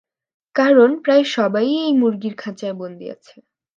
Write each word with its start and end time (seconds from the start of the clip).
কারণ 0.55 0.89
প্রায় 1.03 1.23
সবাই-ই 1.35 1.75
এই 1.85 1.93
মুরগির 1.93 2.35
খাঁচায় 2.35 2.75
বন্দী 2.77 3.07
আছে। 3.09 3.35